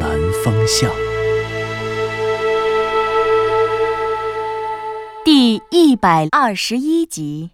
[0.00, 0.10] 南
[0.44, 0.90] 风向》
[5.24, 7.50] 第一百二十一集。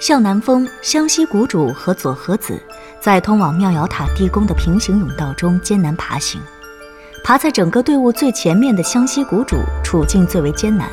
[0.00, 2.60] 向南风、湘西谷主和佐和子
[3.00, 6.40] 在通往妙瑶塔地宫的平行甬道中艰难爬行。
[7.22, 10.88] 爬在整个队伍最前面的湘西谷主处境最为艰难，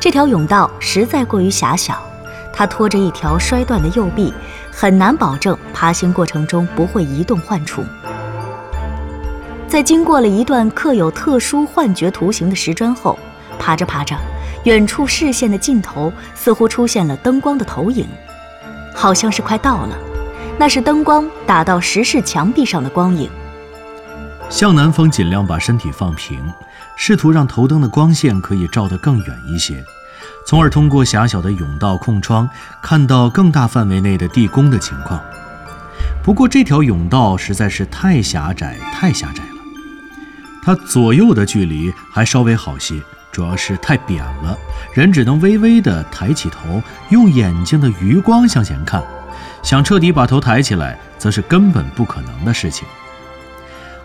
[0.00, 2.02] 这条甬道实在过于狭小，
[2.52, 4.32] 他拖着一条摔断的右臂，
[4.70, 7.84] 很难保证爬行过程中不会移动患处。
[9.72, 13.18] 在经过了一段刻有特殊幻觉图形的石砖后，
[13.58, 14.14] 爬着爬着，
[14.64, 18.06] 远处视线的尽头似乎出现了灯光的投影，
[18.94, 19.96] 好像是快到了。
[20.58, 23.30] 那是灯光打到石室墙壁上的光影。
[24.50, 26.38] 向南风尽量把身体放平，
[26.94, 29.82] 试图让头灯的光线可以照得更远一些，
[30.46, 32.46] 从而通过狭小的甬道空窗
[32.82, 35.18] 看到更大范围内的地宫的情况。
[36.22, 39.42] 不过这条甬道实在是太狭窄，太狭窄。
[40.64, 42.94] 它左右的距离还稍微好些，
[43.32, 44.56] 主要是太扁了，
[44.94, 49.02] 人只能微微地抬起头，用眼睛的余光向前看。
[49.60, 52.86] 想彻底把头抬起来，则是根本不可能的事情。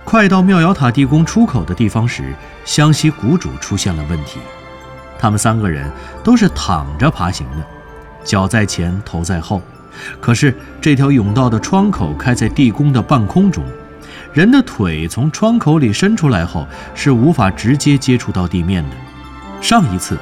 [0.04, 2.34] 快到妙瑶塔地宫出口的地方时，
[2.66, 4.40] 湘西谷主出现了问题。
[5.20, 5.92] 他们三个人
[6.24, 7.58] 都是躺着爬行的，
[8.24, 9.62] 脚在前，头在后。
[10.20, 13.64] 可是这条甬道的窗口开在地宫的半空中，
[14.38, 18.96] 人的腿从窗口里伸出来后是无法直接接触到地面的。
[19.60, 20.16] 上一次，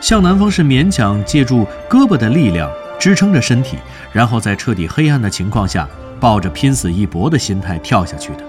[0.00, 3.76] 向南风是勉强借助胳膊的力量支撑着身体，
[4.12, 5.88] 然后在彻底黑暗的情况下，
[6.18, 8.42] 抱着拼死一搏的心态跳下去的。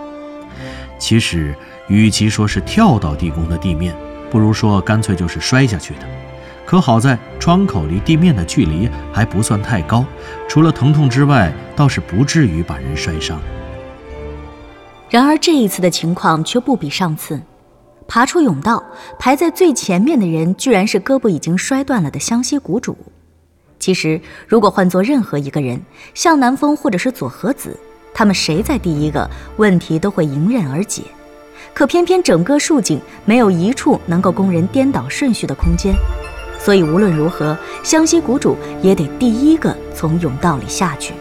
[0.98, 1.56] 其实，
[1.88, 3.96] 与其说是跳到地宫的地面，
[4.32, 6.00] 不如说干脆就是摔下去的。
[6.66, 10.04] 可好在窗口离地面的距离还不算太高，
[10.50, 13.40] 除了疼痛之外，倒是不至于把人摔伤。
[15.12, 17.38] 然而这一次的情况却不比上次，
[18.08, 18.82] 爬出甬道，
[19.20, 22.98] 排在最前面的人居然是胳膊已经摔断了的湘西谷主。
[23.78, 25.82] 其实，如果换做任何一个人，
[26.14, 27.78] 向南风或者是左和子，
[28.14, 31.02] 他们谁在第一个，问题都会迎刃而解。
[31.74, 35.94] 可偏偏整个竖井没有一处能够供人颠倒顺序的空间，
[36.58, 41.14] 所以无论如何，湘西谷主也得第一个从甬道里下去。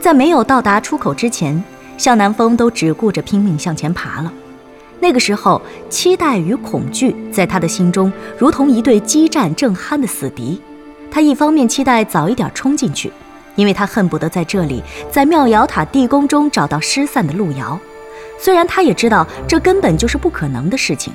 [0.00, 1.60] 在没有到达出口之前，
[1.98, 4.32] 向南风都只顾着拼命向前爬了。
[5.00, 5.60] 那个时候，
[5.90, 10.60] 期待与恐惧在他的心中如同一对激战正酣的死敌。
[11.10, 13.12] 他一方面期待早一点冲进去，
[13.54, 17.78] 因为他恨不得在这里，在妙瑶塔地宫中找到失散的路遥。
[18.38, 21.12] 虽然他也知道这根本就是不可能的事情，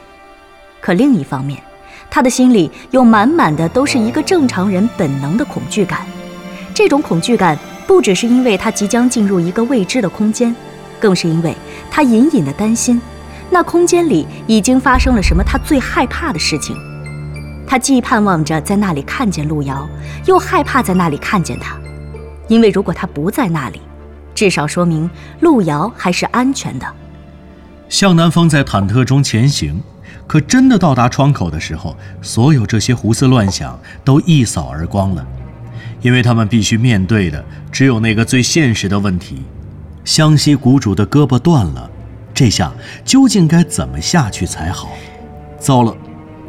[0.81, 1.61] 可另一方面，
[2.09, 6.05] 他的心里又满满的都是一个正常人本能的恐惧感。
[6.73, 10.55] 这种恐惧感不只是因为他即将进入一个未知的空间，
[11.03, 11.53] 更是因为
[11.91, 13.01] 他隐隐的担心，
[13.49, 16.77] 那空间里已经发生了什么他最害怕的事情。
[17.67, 19.85] 他既盼望着在那里看见路遥，
[20.25, 21.75] 又害怕在那里看见他，
[22.47, 23.81] 因为如果他不在那里，
[24.33, 25.09] 至少说明
[25.41, 26.87] 路遥还是安全的。
[27.89, 29.81] 向南风在忐忑中前行，
[30.25, 35.27] 可真的到达窗口的时候，所有这些胡思乱想都一扫而光了，
[36.01, 37.43] 因为他们必须面对的
[37.73, 39.41] 只有那个最现实的问题：
[40.05, 41.89] 湘西谷主的胳膊断了，
[42.33, 42.71] 这下
[43.05, 44.89] 究竟该怎么下去才好？
[45.57, 45.95] 糟了，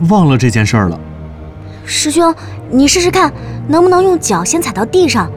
[0.09, 0.99] 忘了这件事儿了。
[1.85, 2.35] 师兄，
[2.71, 3.33] 你试试看，
[3.69, 5.31] 能不能用脚先踩到地上？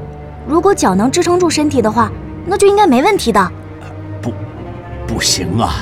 [0.48, 2.12] 如果脚能支撑住身体的话，
[2.46, 3.52] 那就应该没问题的。
[4.22, 4.34] 不，
[5.06, 5.76] 不行啊！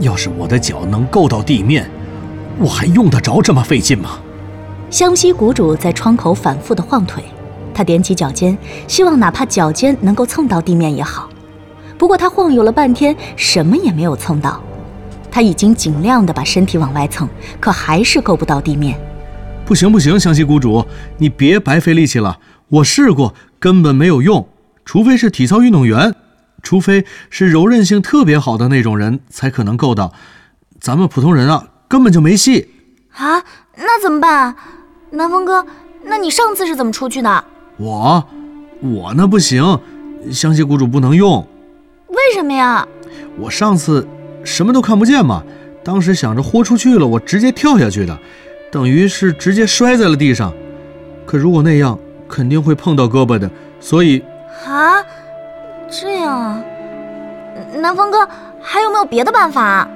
[0.00, 1.88] 要是我的脚能够到地面，
[2.58, 4.18] 我还用得着这么费劲吗？
[4.90, 7.22] 湘西谷主在窗口反复的晃腿，
[7.72, 8.56] 他踮起脚尖，
[8.88, 11.28] 希望哪怕脚尖能够蹭到地面也好。
[12.02, 14.60] 不过他晃悠了半天，什么也没有蹭到。
[15.30, 17.28] 他已经尽量的把身体往外蹭，
[17.60, 18.98] 可还是够不到地面。
[19.64, 20.84] 不行不行，湘西谷主，
[21.18, 22.40] 你别白费力气了。
[22.66, 24.48] 我试过，根本没有用。
[24.84, 26.12] 除非是体操运动员，
[26.60, 30.12] 除非是柔韧性特别好的那种人，才可能够到。
[30.80, 32.68] 咱们普通人啊，根本就没戏。
[33.12, 33.40] 啊，
[33.76, 34.56] 那怎么办啊？
[35.10, 35.64] 南风哥，
[36.02, 37.44] 那你上次是怎么出去的？
[37.76, 38.26] 我，
[38.80, 39.78] 我那不行，
[40.32, 41.46] 湘西谷主不能用。
[42.12, 42.86] 为什么呀？
[43.38, 44.06] 我上次
[44.44, 45.42] 什么都看不见嘛，
[45.82, 48.16] 当时想着豁出去了，我直接跳下去的，
[48.70, 50.52] 等于是直接摔在了地上。
[51.26, 51.98] 可如果那样，
[52.28, 53.50] 肯定会碰到胳膊的，
[53.80, 54.22] 所以
[54.66, 55.02] 啊，
[55.90, 56.64] 这样啊，
[57.76, 58.28] 南风哥
[58.60, 59.88] 还有没有别的办法？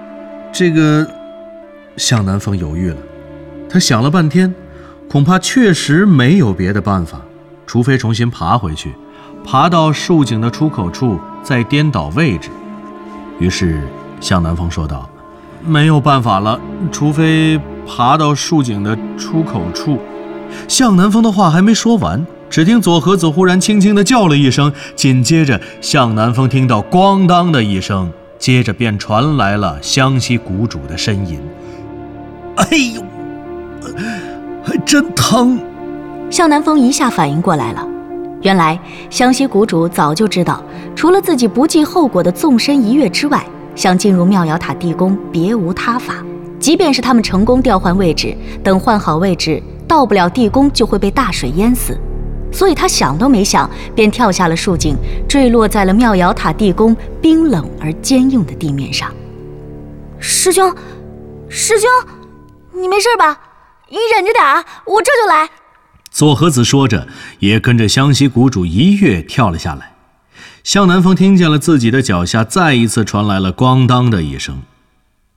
[0.53, 1.07] 这个，
[1.97, 2.97] 向南风犹豫了，
[3.69, 4.55] 他想了半天，
[5.11, 7.21] 恐怕确实没有别的办法，
[7.67, 8.95] 除非重新爬回去，
[9.47, 12.51] 爬到竖井的出口处再颠倒位置。
[13.39, 13.87] 于是
[14.21, 15.09] 向南风说道
[15.65, 16.59] ：“没有办法了，
[16.91, 19.99] 除非爬到竖井的出口处。”
[20.67, 31.41] 向南风的话还没说完，只听左和子忽然轻轻地叫了一声，紧接着向南风听到“咣当”的一声，接着便传来了湘西谷主的呻吟
[32.57, 33.03] ：“哎呦，
[34.65, 35.61] 还真疼！”
[36.31, 37.87] 向南风一下反应过来了，
[38.47, 38.79] 原来
[39.11, 40.63] 湘西谷主早就知道，
[40.95, 43.45] 除了自己不计后果的纵身一跃之外，
[43.75, 46.25] 想进入妙瑶塔地宫别无他法。
[46.61, 49.61] 即便是他们成功调换位置，等换好位置。
[49.89, 51.99] 到不了地宫就会被大水淹死，
[52.53, 54.97] 所以他想都没想，便跳下了树井，
[55.29, 59.13] 坠落在了妙瑶塔地宫冰冷而坚硬的地面上。
[60.21, 60.73] 师兄，
[61.49, 61.91] 师兄，
[62.73, 63.41] 你没事吧？
[63.89, 65.51] 你忍着点啊，我这就来。
[66.11, 67.07] 左和子说着，
[67.39, 69.93] 也跟着湘西谷主一跃跳了下来。
[70.63, 74.63] 向南风听见了自己的脚下再一次传来了“咣当”的一声，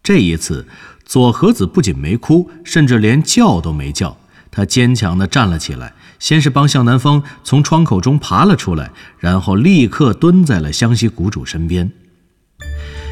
[0.01, 0.67] 这一次
[1.05, 4.17] 左和子不仅没哭，甚至连叫都没叫。
[4.51, 11.91] 他坚强地站了起来，先是帮向南风从窗口中爬了出来，然后立刻蹲在了湘西谷主身边。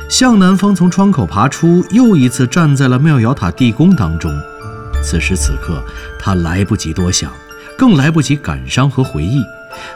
[0.09, 4.31] 向南风从窗口爬出，又一次站在了妙瑶塔地宫当中。
[5.03, 5.83] 此时此刻，
[6.19, 7.31] 他来不及多想，
[7.77, 9.41] 更来不及感伤和回忆。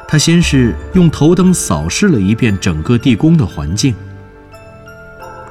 [0.07, 3.95] 他先是用头灯扫视了一遍整个地宫的环境。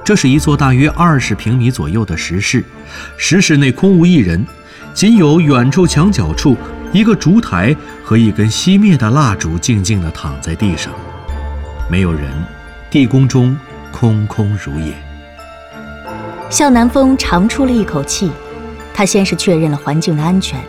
[0.05, 2.65] 这是一座大约二十平米左右的石室，
[3.17, 4.47] 石室内空无一人。
[4.93, 6.57] 仅有远处墙角处
[6.93, 7.75] 一个烛台
[8.05, 10.93] 和一根熄灭的蜡烛静静地躺在地上，
[11.89, 12.29] 没有人，
[12.91, 13.57] 地宫中
[13.93, 14.93] 空空如也。
[16.51, 18.33] 向南风长出了一口气，
[18.93, 20.61] 他先是确认了环境的安全，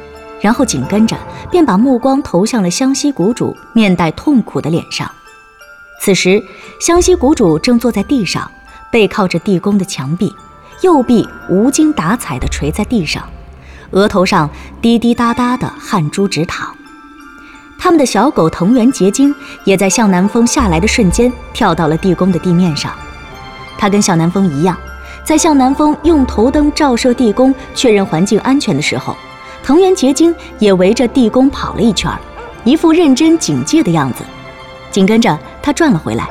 [0.42, 1.16] 然后紧跟着
[1.50, 5.10] 便把目光投向了湘西谷主面带痛苦的脸上。
[6.02, 6.44] 此时，
[6.80, 8.50] 湘西谷主正坐在地上，
[8.92, 10.36] 背靠着地宫的墙壁，
[10.82, 13.24] 右臂无精打采地垂在地上。
[13.92, 14.50] 额头上
[14.82, 16.74] 滴滴答答的汗珠直淌，
[17.78, 19.36] 他们的小狗藤原结晶
[19.66, 22.92] 也在向南风下来的瞬间跳到了地宫的地面上。
[23.78, 24.78] 它跟向南风一样，
[25.24, 29.16] 在向南风用头灯照射地宫，确认环境安全的时候，
[29.64, 32.12] 藤原结晶也围着地宫跑了一圈，
[32.64, 34.24] 一副认真警戒的样子。
[34.90, 36.28] 紧跟着，他转了回来，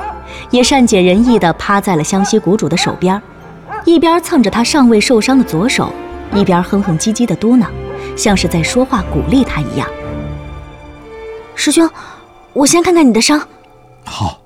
[0.49, 3.21] 也善解人意地趴在了湘西谷主的手边，
[3.85, 5.91] 一边蹭着他尚未受伤的左手。
[6.33, 7.65] 一边哼哼唧唧的嘟囔，
[8.15, 9.85] 像是在说话鼓励他一样。
[11.55, 11.89] 师兄，
[12.53, 13.45] 我先看看你的伤。
[14.05, 14.41] 好，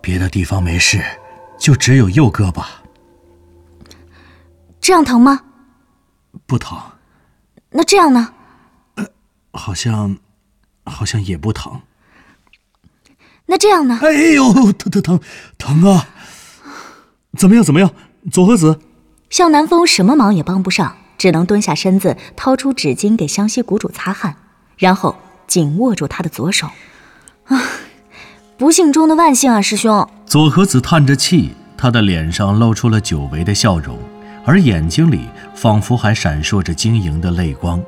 [0.00, 1.02] 别的地方没事，
[1.58, 2.62] 就只有右胳膊。
[4.80, 5.40] 这样疼吗？
[6.46, 6.78] 不疼。
[7.76, 8.32] 那这样呢？
[9.52, 10.16] 好像，
[10.84, 11.80] 好像也不疼。
[13.46, 13.98] 那这样呢？
[14.00, 15.20] 哎呦，疼疼疼
[15.58, 16.08] 疼啊！
[17.36, 17.64] 怎么样？
[17.64, 17.90] 怎么样？
[18.30, 18.78] 左和子。
[19.28, 24.36] 向南风什么忙也帮不上，只能蹲下身子，掏出纸巾给湘西谷主擦汗，
[24.78, 25.16] 然后
[25.48, 26.68] 紧握住他的左手。
[27.46, 27.60] 啊，
[28.56, 30.08] 不幸中的万幸啊，师兄！
[30.26, 33.98] 左和子叹着气，他的脸上露出了久违的笑容，
[34.44, 37.82] 而眼睛里仿佛还闪烁着晶莹的泪光。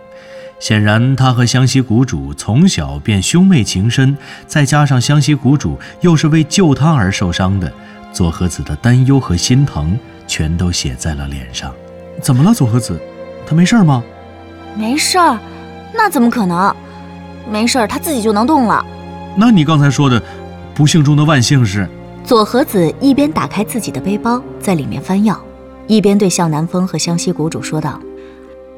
[0.58, 7.70] 显然，他和湘西谷主从小便兄妹情深，再加上湘西谷主又是为救他而受伤的，
[8.12, 9.98] 左和子的担忧和心疼。
[10.28, 11.72] 全都写在了脸上。
[12.20, 13.00] 怎么了，左和子？
[13.46, 14.02] 他没事吗？
[14.74, 15.38] 没事儿，
[15.94, 16.74] 那怎么可能？
[17.48, 18.84] 没事儿，他自己就能动了。
[19.36, 20.20] 那你刚才说的
[20.74, 21.88] 不幸中的万幸是？
[22.24, 25.40] 左和子一边打开自己的背包，在里面翻药，
[25.86, 28.00] 一边对向南风和湘西谷主说道：“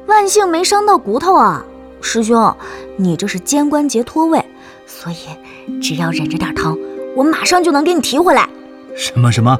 [0.07, 1.65] 万幸没伤到骨头啊，
[2.01, 2.55] 师兄，
[2.97, 4.43] 你这是肩关节脱位，
[4.85, 6.77] 所以只要忍着点疼，
[7.15, 8.47] 我马上就能给你提回来。”
[8.95, 9.57] 什么什么？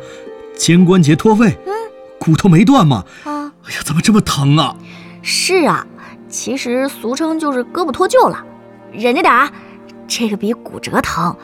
[0.56, 1.74] 肩关节脱位，嗯，
[2.20, 3.04] 骨头没断吗？
[3.24, 4.76] 啊，哎呀，怎么这么疼啊？
[5.22, 5.86] 是啊，
[6.30, 8.44] 其实俗称就是胳膊脱臼了，
[8.92, 9.52] 忍着点啊，
[10.08, 11.36] 这个比骨折疼，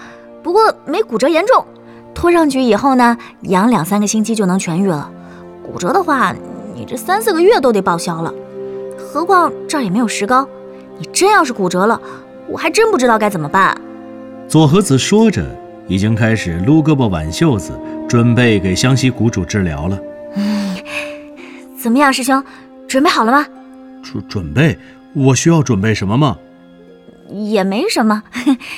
[0.43, 1.65] 不过没骨折严重，
[2.13, 5.11] 拖上去以后呢，养两三个星期就能痊愈了。
[5.75, 6.33] 骨折的话，
[6.73, 8.33] 你这三四个月都得报销了。
[8.97, 10.47] 何况这儿也没有石膏，
[10.97, 12.01] 你真要是骨折了，
[12.47, 13.77] 我还真不知道该怎么办。
[14.47, 15.45] 左和子说着，
[15.89, 17.77] 已经开始撸胳膊挽袖子，
[18.07, 19.99] 准备给湘西谷主治疗了。
[20.37, 20.77] 嗯，
[21.77, 22.41] 怎么样，师兄，
[22.87, 23.45] 准备好了吗？
[24.01, 24.79] 准准备？
[25.13, 26.37] 我需要准备什么吗？
[27.29, 28.23] 也没什么，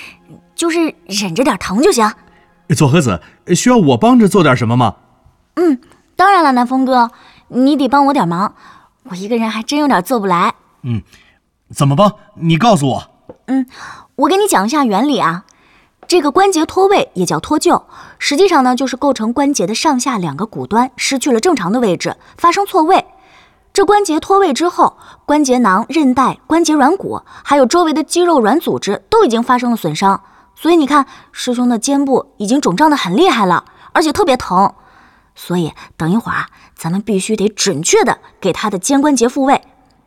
[0.55, 2.09] 就是忍着点疼就行。
[2.75, 3.21] 左和子，
[3.55, 4.95] 需要我帮着做点什么吗？
[5.57, 5.79] 嗯，
[6.17, 7.11] 当然了，南风哥，
[7.47, 8.55] 你得帮我点忙，
[9.03, 10.55] 我一个人还真有点做不来。
[10.81, 11.03] 嗯，
[11.73, 12.11] 怎么帮？
[12.33, 13.03] 你告诉我。
[13.45, 13.67] 嗯，
[14.15, 15.45] 我给你讲一下原理啊。
[16.07, 17.83] 这个关节脱位也叫脱臼，
[18.17, 23.05] 实际上呢，就是构成关节的上下两个骨端失去了正常的位置，发生错位。
[23.71, 24.97] 这关节脱位之后，
[25.27, 30.19] 关节囊、韧带、关节软骨，还有周围的肌肉软组织都已经发生了损伤。
[30.55, 34.73] 所以你看，师兄的肩部已经肿胀的很厉害了，而且特别疼。
[35.39, 39.61] 所以等一会儿啊，咱们必须得准确的给他的肩关节复位。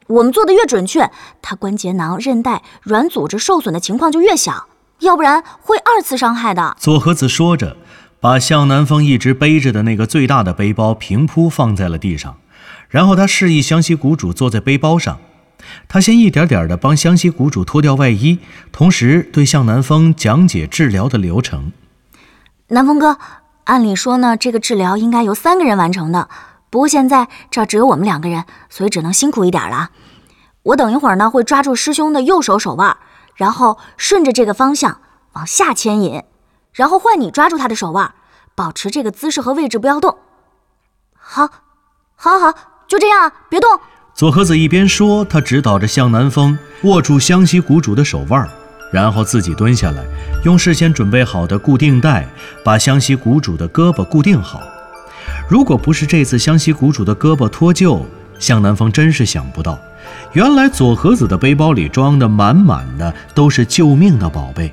[0.09, 1.09] 我们做的越准确，
[1.41, 4.67] 他关节囊、韧带、软组织受损的情况就越小，
[4.99, 6.77] 要不然会二次伤害的。
[6.81, 7.77] 左和子说着，
[8.19, 12.39] 把向南风一直背着的那个最大的背包平铺放在了地上，
[12.89, 15.21] 然后他示意湘西谷主坐在背包上。
[15.87, 18.41] 他先一点点的帮湘西谷主脱掉外衣，
[18.73, 21.71] 同时对向南风讲解治疗的流程。
[22.69, 23.17] 南风哥，
[23.71, 26.29] 按理说呢，这个治疗应该由三个人完成的，
[26.71, 29.91] 不过现在这儿只有我们两个人，所以只能辛苦一点了。
[30.65, 32.97] 我等一会儿呢，会抓住师兄的右手手腕，
[33.37, 35.00] 然后顺着这个方向
[35.35, 36.25] 往下牵引，
[36.73, 38.12] 然后换你抓住他的手腕，
[38.57, 40.19] 保持这个姿势和位置，不要动。
[41.17, 41.49] 好，
[42.17, 42.53] 好，好，
[42.89, 43.79] 就这样，别动。
[44.15, 48.50] 左和子一边说，他指导着向南风握住湘西谷主的手腕，
[48.91, 50.03] 然后自己蹲下来，
[50.45, 52.27] 用事先准备好的固定带
[52.65, 54.63] 把湘西谷主的胳膊固定好。
[55.49, 58.03] 如果不是这次湘西谷主的胳膊脱臼，
[58.39, 59.79] 向南风真是想不到，
[60.33, 64.73] 原来左和子的背包里装的满满的都是救命的宝贝。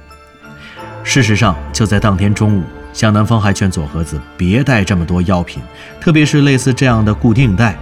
[1.03, 5.61] 事实上，就在当天中午，向南风还劝左和子别带这么多药品，
[6.01, 7.77] 特别是类似这样的固定带。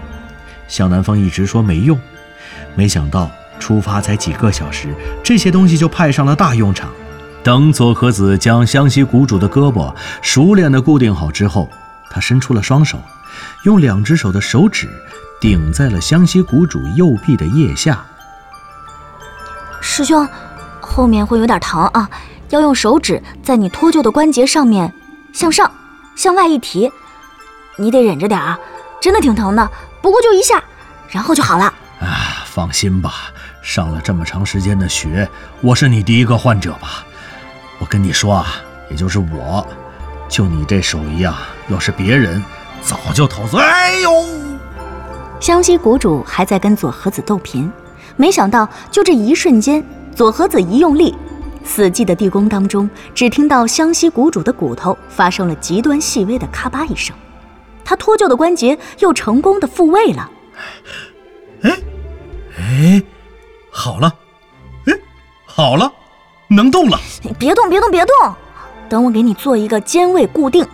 [0.68, 2.00] 向南风一直说没用，
[2.75, 3.30] 没想到
[3.65, 4.93] 出发才几个小时，
[5.24, 6.88] 这些东西就派上了大用场。
[7.43, 9.91] 等左和子将湘西谷主的胳膊
[10.22, 11.67] 熟练地固定好之后，
[12.07, 13.00] 他伸出了双手，
[13.63, 14.88] 用两只手的手指
[15.41, 18.05] 顶在了湘西谷主右臂的腋下。
[19.81, 20.27] 师兄，
[20.79, 22.07] 后面会有点疼啊，
[22.51, 24.93] 要用手指在你脱臼的关节上面
[25.34, 25.72] 向上、
[26.15, 26.91] 向外一提，
[27.77, 28.60] 你得忍着点啊，
[29.01, 29.67] 真的挺疼的。
[30.03, 30.63] 不过就一下，
[31.10, 31.65] 然后就好了。
[32.00, 33.31] 啊，放心吧，
[33.65, 35.27] 上了这么长时间的学，
[35.60, 37.03] 我是你第一个患者吧？
[37.79, 38.57] 我跟你说啊，
[38.91, 39.67] 也就是我，
[40.29, 42.41] 就你这手艺啊，要是别人，
[42.84, 43.57] 早就逃走。
[43.57, 44.12] 哎呦！
[45.39, 47.69] 湘西谷主还在跟左和子斗贫，
[48.15, 49.84] 没想到就这一瞬间，
[50.15, 51.15] 左和子一用力，
[51.63, 57.15] 死寂的地宫当中，只听到湘西谷主的骨头发生了极端细微的咔吧一声。
[57.84, 60.29] 他脱臼的关节又成功的复位了，
[61.63, 61.72] 哎，
[62.60, 63.03] 哎，
[63.77, 64.12] 好了，
[64.86, 64.94] 哎，
[65.46, 65.91] 好了，
[66.48, 66.98] 能动了。
[67.38, 68.34] 别动，别动，别动，
[68.88, 70.65] 等我给你做一个肩位固定。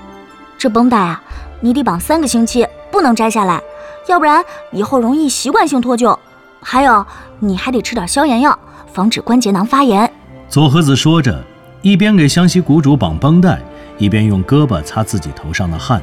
[0.55, 1.22] 这绷带啊，
[1.62, 3.60] 你得绑三个星期，不能摘下来，
[4.08, 6.15] 要不然以后容易习惯性脱臼。
[6.62, 7.03] 还有，
[7.39, 8.58] 你还得吃点消炎药，
[8.93, 10.10] 防止关节囊发炎。
[10.48, 11.43] 左和子说着，
[11.81, 13.60] 一边给湘西谷主绑绷带，
[13.98, 16.00] 一边用胳膊擦自己头上的汗。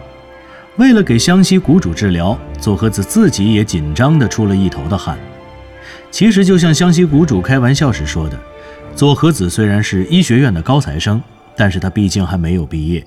[0.76, 5.16] 为了给湘西谷主治疗，左和子自己也紧张的出了一头的汗。
[6.10, 8.38] 其实，就像湘西谷主开玩笑时说的，
[8.96, 11.22] 左和子虽然是医学院的高材生，
[11.56, 13.06] 但是他毕竟还没有毕业，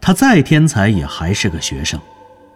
[0.00, 1.98] 他再天才也还是个学生。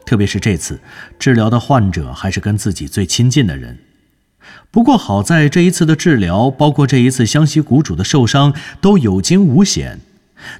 [0.04, 0.78] 特别是这次
[1.18, 3.78] 治疗的患者还是跟自己最亲近的人。
[4.70, 10.00] 不过好在这一次的治疗，包括这一次湘西谷主的受伤都有惊无险，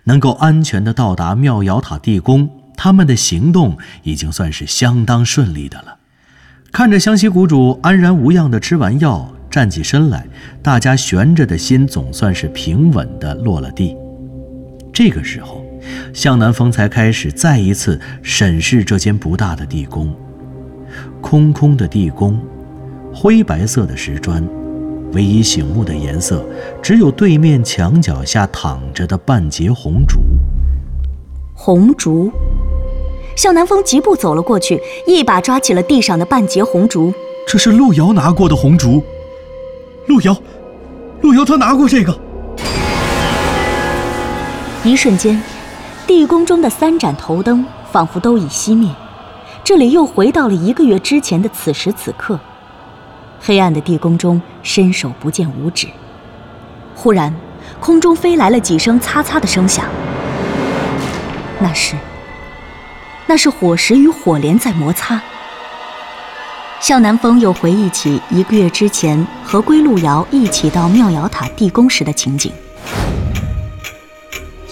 [0.05, 2.51] 能够安全的到达妙瑶塔地宫。
[2.77, 5.96] 他们的行动已经算是相当顺利的了。
[6.77, 10.27] 看着湘西谷主安然无恙地吃完药，站起身来，
[10.63, 13.97] 大家悬着的心总算是平稳地落了地。
[14.93, 15.65] 这个时候，
[16.13, 20.15] 向南风才开始再一次审视这间不大的地宫。
[21.23, 22.39] 空空的地宫，
[23.11, 24.47] 灰白色的石砖，
[25.15, 26.45] 唯一醒目的颜色
[26.83, 30.19] 只有对面墙角下躺着的半截红烛。
[31.55, 32.31] 红烛。
[33.37, 37.13] 向南风疾步走了过去，一把抓起了地上的半截红烛。
[37.47, 39.05] 这是陆瑶拿过的红烛。
[40.07, 40.35] 陆瑶，
[41.21, 42.19] 陆瑶，他拿过这个。
[44.83, 45.41] 一瞬间，
[46.07, 48.89] 地宫中的三盏头灯仿佛都已熄灭，
[49.63, 52.41] 这里又回到了一个月之前的此时此刻。
[53.41, 55.87] 黑暗的地宫中，伸手不见五指。
[56.95, 57.35] 忽然，
[57.81, 59.85] 空中飞来了几声“擦擦”的声响。
[61.59, 61.95] 那是，
[63.27, 65.21] 那是火石与火莲在摩擦。
[66.79, 72.53] 向南风又回忆起一个月之前和归路遥一起到妙瑶塔地宫时的情景。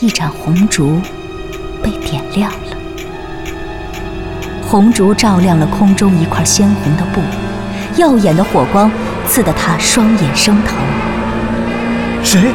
[0.00, 1.00] 一盏红烛
[1.82, 2.76] 被点亮了，
[4.68, 7.20] 红烛照亮了空中一块鲜红的布，
[7.96, 8.90] 耀眼的火光
[9.26, 10.76] 刺得他双眼生疼。
[12.22, 12.52] 谁？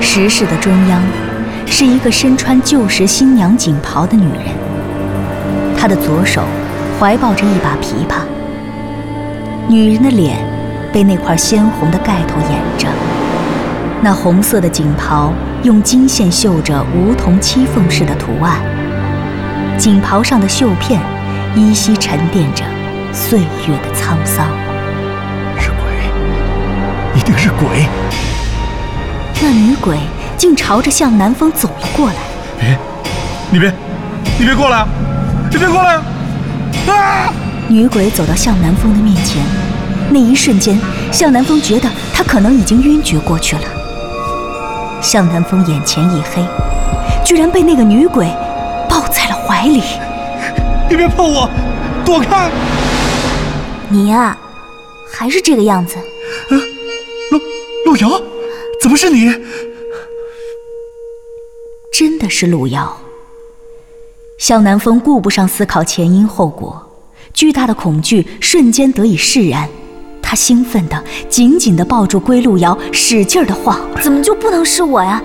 [0.00, 1.00] 石室的中央，
[1.66, 4.46] 是一个身穿旧时新娘锦袍的女人，
[5.78, 6.42] 她的左手
[6.98, 8.22] 怀抱着一把琵琶。
[9.68, 10.38] 女人的脸
[10.92, 12.88] 被那块鲜红的盖头掩着，
[14.02, 15.32] 那红色的锦袍
[15.62, 18.56] 用金线绣着梧桐七凤式的图案，
[19.78, 21.00] 锦袍上的绣片
[21.54, 22.64] 依稀沉淀着
[23.12, 24.48] 岁月的沧桑。
[25.58, 25.80] 是鬼，
[27.14, 27.86] 一定是鬼！
[29.40, 29.98] 那女鬼
[30.36, 32.14] 竟朝着向南风走了过来。
[32.58, 32.76] 别，
[33.50, 33.72] 你别，
[34.38, 34.84] 你别过来！
[35.50, 36.00] 你别过来！
[36.92, 37.32] 啊！
[37.68, 39.42] 女鬼走到向南风的面前，
[40.10, 40.78] 那一瞬间，
[41.12, 43.62] 向南风觉得他可能已经晕厥过去了。
[45.00, 46.42] 向南风眼前一黑，
[47.24, 48.26] 居然被那个女鬼
[48.88, 49.82] 抱在了怀里。
[50.88, 51.48] 你别碰我，
[52.04, 52.50] 躲开！
[53.88, 54.36] 你呀，
[55.10, 55.96] 还是这个样子。
[55.96, 56.52] 啊，
[57.30, 58.20] 陆陆瑶，
[58.80, 59.34] 怎么是你？
[61.92, 62.98] 真的是陆瑶。
[64.38, 66.82] 向南风顾不上思考前因后果。
[67.34, 69.68] 巨大的恐惧瞬间得以释然，
[70.22, 73.78] 他兴奋地紧紧地抱住归路遥，使劲地晃。
[74.00, 75.20] 怎么就不能是我呀？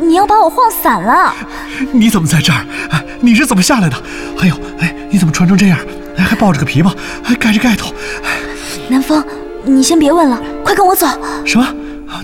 [0.00, 1.34] 你要把我晃散了！
[1.92, 2.64] 你怎么在这儿？
[3.20, 3.96] 你是怎么下来的？
[4.36, 5.78] 还有，哎，你怎么穿成这样？
[6.16, 6.92] 还抱着个琵琶，
[7.22, 7.92] 还盖着盖头？
[8.88, 9.22] 南风，
[9.64, 11.06] 你先别问了，快跟我走！
[11.44, 11.66] 什么？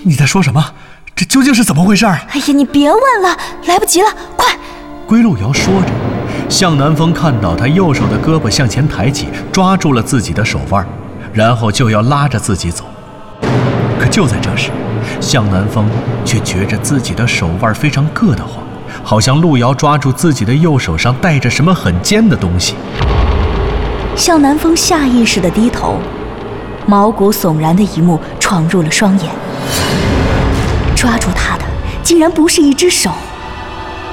[0.03, 0.73] 你在说什么？
[1.15, 2.05] 这究竟是怎么回事？
[2.05, 4.55] 哎呀，你别问了，来不及了，快！
[5.07, 5.87] 归路遥说着。
[6.49, 10.85] 向南风看到他右手的胳膊向前抬起，抓住了自己的手腕，
[11.33, 12.83] 然后就要拉着自己走。
[13.97, 14.69] 可就在这时，
[15.21, 15.89] 向南风
[16.25, 18.63] 却觉着自己的手腕非常硌得慌，
[19.01, 22.75] 好像路遥抓住自己的右手上带着什么很尖的东西。
[24.15, 25.97] 向南风下意识地低头，
[26.85, 29.31] 毛骨悚然的一幕闯入了双眼。
[30.95, 31.63] 抓住他的
[32.03, 33.11] 竟然不是一只手，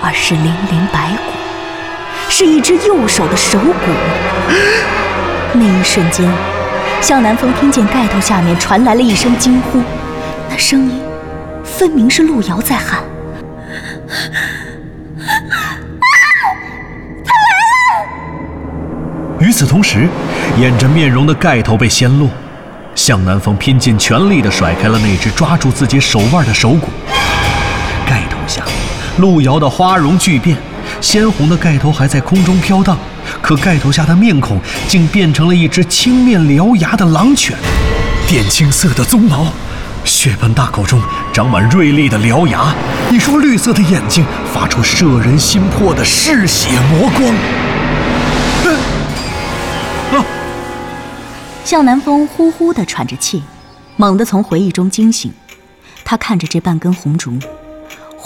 [0.04, 1.32] 而是零零白骨。
[2.28, 3.72] 是一只右手的手骨。
[5.52, 6.30] 那一瞬间，
[7.00, 9.80] 向南风听见盖头下面传来了一声惊呼，
[10.50, 11.00] 那声音
[11.64, 13.02] 分明是路遥在喊
[17.24, 18.08] ：“他来了！”
[19.40, 20.08] 与此同时，
[20.58, 22.28] 掩着面容的盖头被掀落，
[22.94, 26.88] 向南风拼尽全力地甩开了那只抓住自己手腕的手骨。
[29.18, 30.56] 路遥的花容巨变。
[31.00, 32.98] 鲜红的盖头还在空中飘荡，
[33.40, 37.56] 可盖头下的面孔竟变成了一只青面獠牙的狼犬，
[38.28, 39.46] 靛青色的鬃毛，
[40.04, 41.00] 血盆大口中
[41.32, 42.74] 长满锐利的獠牙，
[43.10, 47.34] 一双绿色的眼睛发出摄人心魄的嗜血魔光。
[51.64, 53.42] 向南风呼呼地喘着气，
[53.96, 55.32] 猛地从回忆中惊醒，
[56.04, 57.38] 他看着这半根红烛，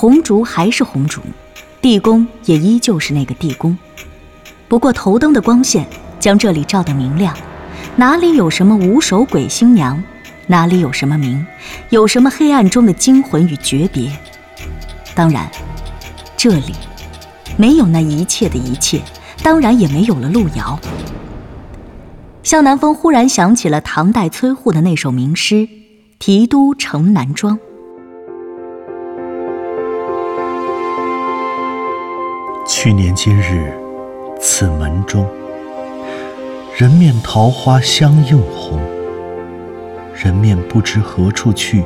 [0.00, 1.20] 红烛还是红烛。
[1.82, 3.76] 地宫也依旧是那个地宫，
[4.68, 5.84] 不过头灯的光线
[6.20, 7.37] 将这里照得明亮。
[7.96, 10.00] 哪里有什么无手鬼新娘？
[10.46, 11.44] 哪里有什么名？
[11.90, 14.08] 有什么黑暗中的惊魂与诀别？
[15.16, 15.50] 当然，
[16.37, 16.74] 这里
[17.56, 19.02] 没有那一切的一切，
[19.42, 20.78] 当然也没有了路遥。
[22.44, 25.56] 向南风忽然想起了唐代崔护的那首名诗
[26.20, 27.58] 《题都城南庄》。
[32.68, 33.72] 去年今日，
[34.38, 35.26] 此门中，
[36.76, 38.78] 人面桃花相映红。
[40.14, 41.83] 人面不知何处去，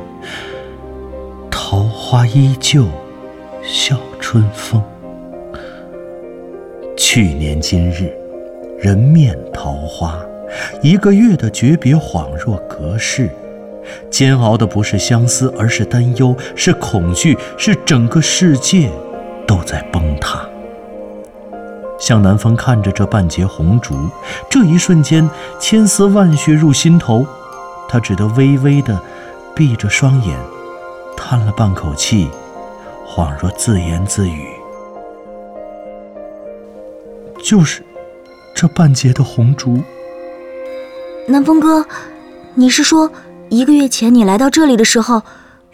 [1.49, 2.85] 桃花依旧
[3.63, 4.83] 笑春风。
[6.97, 8.13] 去年今日，
[8.77, 10.19] 人面桃花，
[10.81, 13.29] 一个月的诀别恍若隔世。
[14.11, 18.91] 煎熬的不是相思，而是担忧，是恐惧，是整个世界
[19.47, 20.45] 都在崩塌。
[22.03, 23.95] 向南风看着这半截红烛，
[24.49, 27.25] 这一瞬间，千丝万绪入心头，
[27.87, 29.01] 他只得微微的
[29.55, 30.37] 闭着双眼，
[31.15, 32.29] 叹了半口气，
[33.07, 34.49] 恍若自言自语
[37.41, 37.81] ：“就是
[38.53, 39.81] 这半截的红烛。”
[41.29, 41.85] 南风哥，
[42.53, 43.09] 你是说
[43.47, 45.21] 一个月前你来到这里的时候，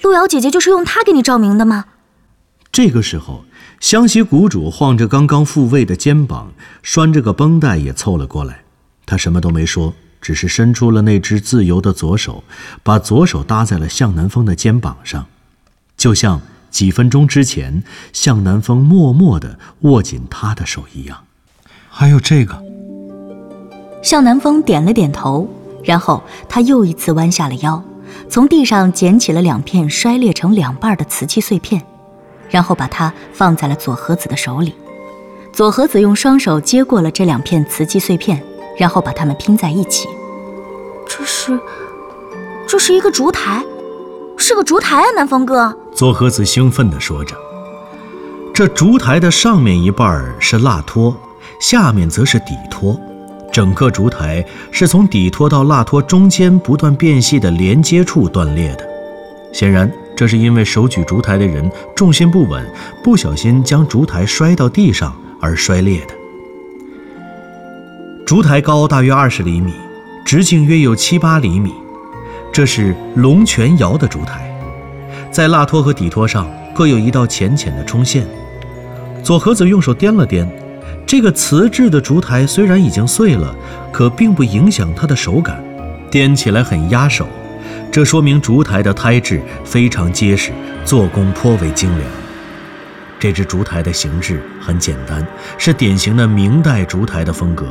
[0.04, 1.86] 路遥姐姐就是用它给你照明的吗？
[2.72, 3.44] 这个时候。
[3.80, 6.52] 湘西谷主晃着刚刚复位的肩膀，
[6.84, 8.62] 拴着个绷带也凑了过来。
[9.06, 12.44] 他什么都没说，只是伸出了那只自由的左手，
[12.84, 15.26] 把左手搭在了向南风的肩膀上，
[15.96, 21.18] 就像几分钟之前向南风默默地握紧他的手一样。
[21.90, 22.62] 还有这个，
[24.04, 25.50] 向南风点了点头，
[25.86, 27.82] 然后他又一次弯下了腰，
[28.30, 31.82] 从地上捡起了两片摔裂成两半的瓷器碎片。
[32.50, 34.74] 然后把它放在了左和子的手里，
[35.54, 38.42] 左和子用双手接过了这两片瓷器碎片，
[38.78, 40.08] 然后把它们拼在一起。
[41.08, 41.60] 这是，
[42.68, 43.64] 这是一个烛台，
[44.38, 45.76] 是个烛台啊，南风哥！
[45.94, 47.36] 左和子兴奋地说着。
[48.54, 51.16] 这烛台的上面一半是蜡托，
[51.62, 53.00] 下面则是底托，
[53.52, 58.88] 整个烛台是从底托到蜡托中间不断变细的连接处断裂的，
[59.54, 59.92] 显然。
[60.20, 62.70] 这是因为手举烛台的人重心不稳，
[63.02, 66.14] 不小心将烛台摔到地上而摔裂的。
[68.26, 69.72] 烛台高大约二十厘米，
[70.26, 71.72] 直径约有七八厘米。
[72.52, 74.54] 这是龙泉窑的烛台，
[75.32, 78.28] 在蜡托和底托上各有一道浅浅的冲线。
[79.24, 80.46] 左和子用手掂了掂，
[81.08, 83.56] 这个瓷制的烛台虽然已经碎了，
[83.90, 85.64] 可并不影响它的手感，
[86.12, 87.26] 掂起来很压手。
[87.92, 90.52] 这说明烛台的胎质非常结实，
[90.86, 92.08] 做工颇为精良。
[93.20, 95.26] 这只烛台的形制很简单，
[95.58, 97.66] 是典型的明代烛台的风格。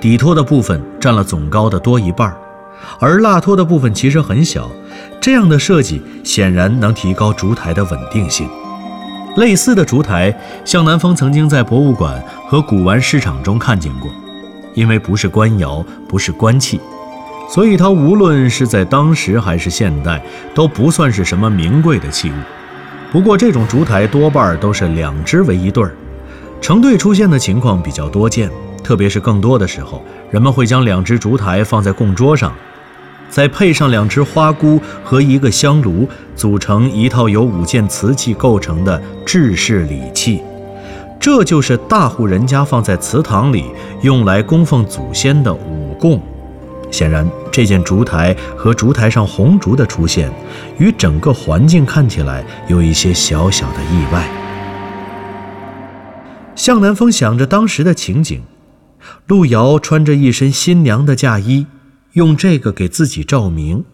[0.00, 2.32] 底托的部分占了总高的多一半，
[3.00, 4.70] 而蜡托的部分其实很小。
[5.18, 8.46] 这样的设计显然能提高烛台的稳定性。
[9.36, 10.32] 类似的烛台，
[10.64, 14.10] 向南风曾经在博物馆和古玩市场中看见过，
[14.74, 16.78] 因为不是官窑，不是官器。
[17.48, 20.20] 所以它无论是在当时还是现代，
[20.54, 22.34] 都不算是什么名贵的器物。
[23.12, 25.94] 不过这种烛台多半都是两只为一对儿，
[26.60, 28.50] 成对出现的情况比较多见。
[28.82, 32.52] 特别是更多的时候，人们会将两只烛台放在供桌上，
[33.30, 40.42] 再配上两只花菇和一个香炉，组成一套由五件瓷器构成的制式礼器。
[41.18, 43.66] 这就是大户人家放在祠堂里
[44.02, 46.20] 用来供奉祖先的五供。
[46.94, 50.30] 显然，这件烛台和烛台上红烛的出现，
[50.78, 54.24] 与整个环境看起来有一些小小的意外。
[56.54, 58.40] 向南风想着当时的情景，
[59.26, 61.66] 路遥穿着一身新娘的嫁衣，
[62.12, 63.84] 用这个给自己照明。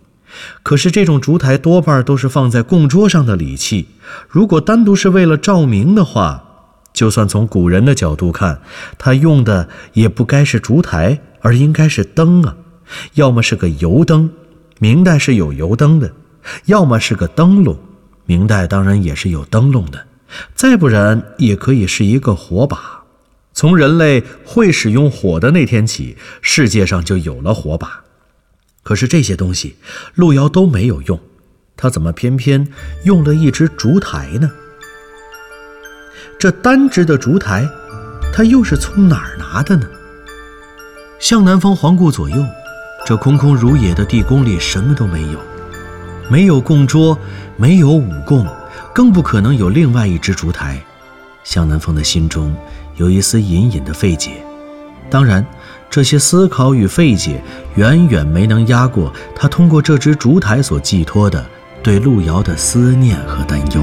[0.62, 3.88] 可是这种烛台多半都是放在供桌上的礼器，
[4.28, 6.44] 如果单独是为了照明的话，
[6.92, 8.60] 就算从古人的角度看，
[8.98, 12.54] 他用的也不该是烛台，而应该是灯啊。
[13.14, 14.30] 要么是个油灯，
[14.78, 16.08] 明代是有油灯的；
[16.66, 17.78] 要么是个灯笼，
[18.26, 20.06] 明代当然也是有灯笼的。
[20.54, 23.02] 再不然，也可以是一个火把。
[23.52, 28.04] 从人类会使用火的那天起，世界上就有了火把。
[28.82, 29.76] 可是这些东西，
[30.14, 31.20] 路遥都没有用，
[31.76, 32.68] 他怎么偏偏
[33.04, 34.50] 用了一只烛台呢？
[36.38, 37.68] 这单只的烛台，
[38.32, 39.86] 他又是从哪儿拿的呢？
[41.18, 42.36] 向南方环顾左右。
[43.10, 45.40] 这空空如也的地宫里什么都没有，
[46.28, 47.18] 没有供桌，
[47.56, 48.46] 没有五供，
[48.94, 50.80] 更不可能有另外一只烛台。
[51.42, 52.54] 向南风的心中
[52.94, 54.44] 有一丝隐隐的费解，
[55.10, 55.44] 当然，
[55.90, 57.42] 这些思考与费解
[57.74, 61.44] 远远没能压过他通过这只烛台所寄托的
[61.82, 63.82] 对路遥的思念和担忧。